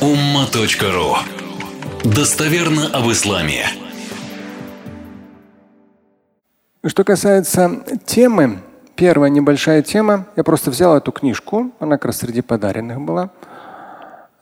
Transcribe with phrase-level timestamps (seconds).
[0.00, 1.16] umma.ru
[2.04, 3.64] Достоверно об исламе.
[6.84, 8.58] Что касается темы,
[8.94, 13.30] первая небольшая тема, я просто взял эту книжку, она как раз среди подаренных была.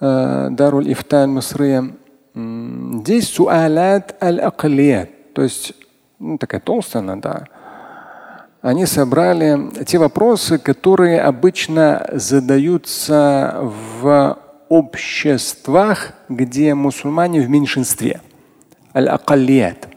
[0.00, 1.88] Э, Даруль Ифталь Мусрия.
[2.34, 5.72] Здесь суалят аль-аклият, то есть
[6.18, 7.44] ну, такая толстая она, да.
[8.60, 13.60] Они собрали те вопросы, которые обычно задаются
[14.00, 14.38] в
[14.74, 18.20] обществах, где мусульмане в меньшинстве.
[18.94, 19.88] Аль-акалият.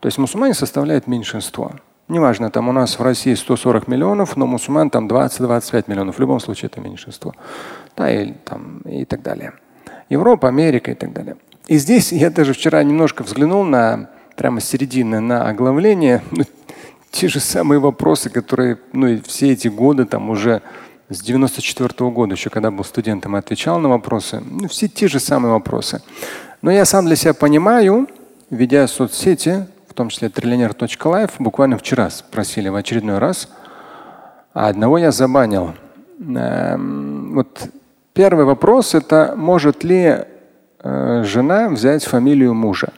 [0.00, 1.72] То есть мусульмане составляют меньшинство.
[2.08, 6.16] Неважно, там у нас в России 140 миллионов, но мусульман там 20-25 миллионов.
[6.16, 7.34] В любом случае это меньшинство.
[7.96, 9.52] Да, и, там, и так далее.
[10.08, 11.36] Европа, Америка и так далее.
[11.68, 16.22] И здесь я даже вчера немножко взглянул на прямо середины на оглавление.
[16.30, 16.44] Ну,
[17.10, 20.62] те же самые вопросы, которые ну, и все эти годы там уже
[21.14, 24.42] с 94 -го года, еще когда был студентом, отвечал на вопросы.
[24.44, 26.02] Ну, все те же самые вопросы.
[26.62, 28.08] Но я сам для себя понимаю,
[28.50, 33.48] ведя соцсети, в том числе триллионер.лайф, буквально вчера спросили в очередной раз,
[34.54, 35.74] а одного я забанил.
[36.20, 37.68] Эм, вот
[38.12, 40.24] первый вопрос это может ли
[40.82, 42.92] э, жена взять фамилию мужа?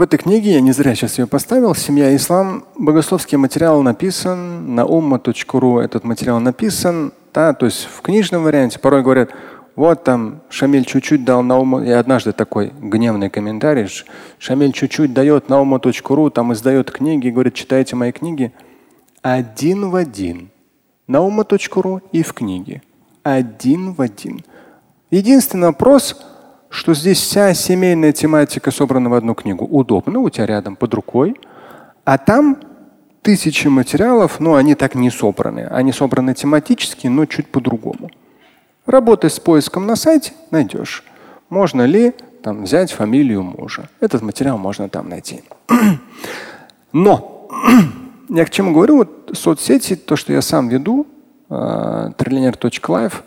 [0.00, 4.74] В этой книге, я не зря сейчас ее поставил, «Семья и ислам», богословский материал написан,
[4.74, 7.12] на umma.ru этот материал написан.
[7.34, 9.28] Да, то есть в книжном варианте порой говорят,
[9.76, 11.84] вот там Шамиль чуть-чуть дал на ума.
[11.84, 13.88] И однажды такой гневный комментарий.
[14.38, 18.54] Шамиль чуть-чуть дает на ума.ру, там издает книги, говорит, читайте мои книги.
[19.20, 20.48] Один в один.
[21.08, 22.80] На ума.ру и в книге.
[23.22, 24.46] Один в один.
[25.10, 26.18] Единственный вопрос–
[26.70, 29.66] что здесь вся семейная тематика собрана в одну книгу.
[29.66, 31.38] Удобно, у тебя рядом под рукой.
[32.04, 32.58] А там
[33.22, 35.66] тысячи материалов, но они так не собраны.
[35.66, 38.08] Они собраны тематически, но чуть по-другому.
[38.86, 41.04] Работай с поиском на сайте, найдешь.
[41.48, 43.88] Можно ли там взять фамилию мужа?
[43.98, 45.42] Этот материал можно там найти.
[46.92, 47.48] Но
[48.28, 48.98] я к чему говорю?
[48.98, 51.06] Вот соцсети, то, что я сам веду,
[51.48, 53.24] э, триллионер.лайв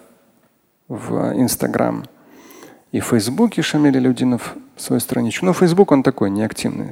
[0.87, 2.05] в Инстаграм,
[2.93, 5.47] и в Фейсбуке Шамиль Людинов свою страничку.
[5.47, 6.91] Но Фейсбук он такой неактивный.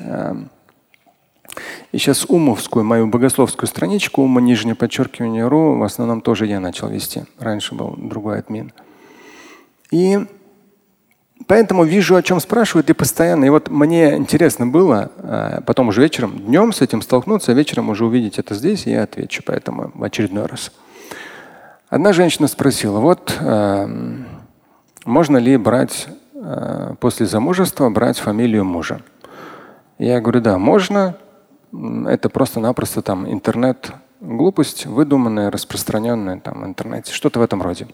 [0.00, 0.48] Эм,
[1.92, 6.88] и сейчас умовскую, мою богословскую страничку, ума нижнее подчеркивание ру, в основном тоже я начал
[6.88, 7.24] вести.
[7.38, 8.72] Раньше был другой админ.
[9.90, 10.18] И
[11.46, 13.44] поэтому вижу, о чем спрашивают, и постоянно.
[13.44, 17.90] И вот мне интересно было, э, потом уже вечером, днем с этим столкнуться, а вечером
[17.90, 20.72] уже увидеть это здесь, и я отвечу поэтому в очередной раз.
[21.90, 24.24] Одна женщина спросила, вот э,
[25.04, 29.00] можно ли брать э, после замужества брать фамилию мужа?
[29.98, 31.16] Я говорю, да, можно.
[32.06, 37.88] Это просто-напросто там интернет глупость, выдуманная, распространенная там в интернете, что-то в этом роде.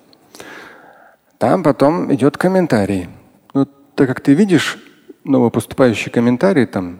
[1.38, 3.08] Там потом идет комментарий.
[3.54, 4.78] Ну, так как ты видишь
[5.24, 6.98] новопоступающий комментарий, там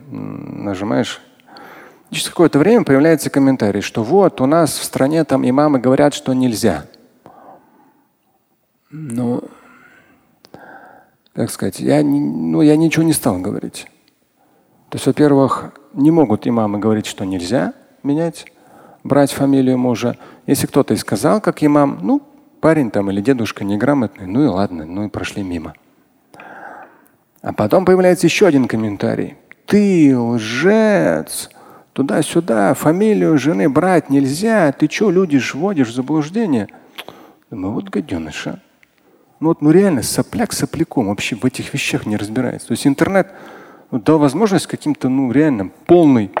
[0.63, 1.21] нажимаешь,
[2.09, 6.33] через какое-то время появляется комментарий, что вот у нас в стране там имамы говорят, что
[6.33, 6.85] нельзя.
[8.89, 9.43] Ну,
[11.39, 13.87] как сказать, я, ну, я ничего не стал говорить.
[14.89, 17.71] То есть, во-первых, не могут имамы говорить, что нельзя
[18.03, 18.45] менять,
[19.05, 20.17] брать фамилию мужа.
[20.47, 22.21] Если кто-то и сказал, как имам, ну,
[22.59, 25.75] парень там или дедушка неграмотный, ну и ладно, ну и прошли мимо.
[27.41, 29.37] А потом появляется еще один комментарий.
[29.65, 31.49] Ты лжец!
[31.93, 34.73] Туда-сюда, фамилию жены брать нельзя.
[34.73, 36.67] Ты что, люди вводишь в заблуждение?
[37.49, 38.61] Думаю, вот гаденыша.
[39.39, 42.67] Ну вот, ну реально сопляк сопляком вообще в этих вещах не разбирается.
[42.67, 43.31] То есть интернет
[43.91, 46.31] ну, дал возможность каким-то, ну реально полный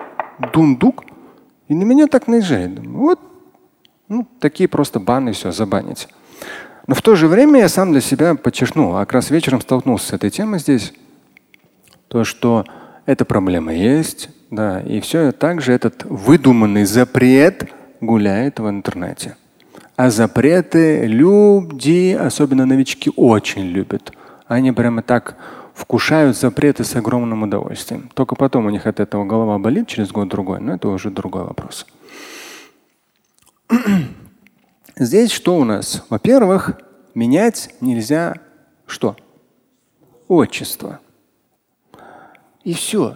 [0.53, 1.05] дундук,
[1.67, 2.75] и на меня так наезжает.
[2.75, 3.19] Думаю, вот,
[4.07, 6.09] ну такие просто баны, все, забанить.
[6.87, 10.07] Но в то же время я сам для себя подчеркнул, а как раз вечером столкнулся
[10.07, 10.93] с этой темой здесь,
[12.07, 12.65] то, что
[13.05, 17.71] эта проблема есть, да, и все так же этот выдуманный запрет
[18.01, 19.35] гуляет в интернете.
[19.99, 24.13] А запреты люди, особенно новички, очень любят.
[24.47, 25.35] Они прямо так
[25.73, 28.09] вкушают запреты с огромным удовольствием.
[28.13, 31.85] Только потом у них от этого голова болит через год-другой, но это уже другой вопрос.
[34.95, 36.05] Здесь что у нас?
[36.09, 36.79] Во-первых,
[37.13, 38.35] менять нельзя
[38.85, 39.17] что?
[40.29, 41.01] Отчество.
[42.63, 43.15] И все.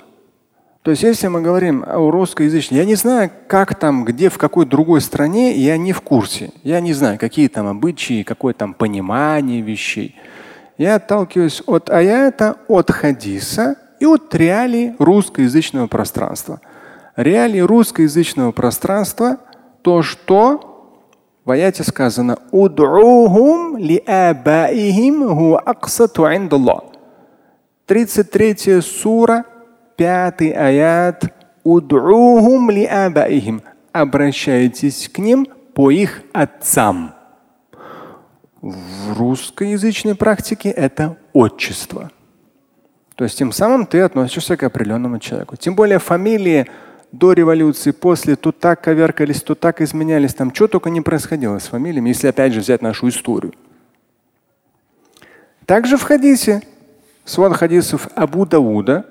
[0.83, 4.65] То есть если мы говорим о русскоязычном, я не знаю, как там, где, в какой
[4.65, 6.51] другой стране, я не в курсе.
[6.63, 10.15] Я не знаю, какие там обычаи, какое там понимание вещей.
[10.77, 16.59] Я отталкиваюсь от аята, от хадиса и от реалий русскоязычного пространства.
[17.15, 19.37] Реалии русскоязычного пространства–
[19.83, 20.69] то, что
[21.45, 26.85] В аяте сказано «Уд'ухум ли абаихим хуа аксату индаллах».
[27.85, 29.43] 33 сура,
[29.95, 31.25] 5 аят
[31.63, 33.61] «Уд'ухум ли абаихим».
[33.91, 37.13] Обращайтесь к ним по их отцам.
[38.61, 42.11] В русскоязычной практике это отчество.
[43.15, 45.55] То есть тем самым ты относишься к определенному человеку.
[45.55, 46.67] Тем более фамилии
[47.11, 50.33] до революции, после, то так коверкались, то так изменялись.
[50.33, 53.53] Там что только не происходило с фамилиями, если опять же взять нашу историю.
[55.65, 56.63] Также в хадисе,
[57.23, 59.05] свод хадисов Абу Дауда,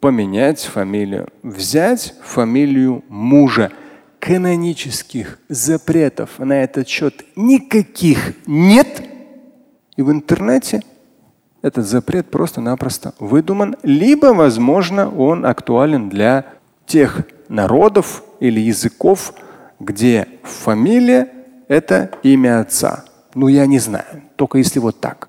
[0.00, 3.72] поменять фамилию, взять фамилию мужа.
[4.18, 9.02] Канонических запретов на этот счет никаких нет.
[9.96, 10.82] И в интернете
[11.62, 16.44] этот запрет просто-напросто выдуман, либо, возможно, он актуален для
[16.86, 19.32] тех народов или языков,
[19.78, 21.28] где фамилия–
[21.68, 23.04] это имя отца.
[23.34, 25.28] Ну, я не знаю, только если вот так.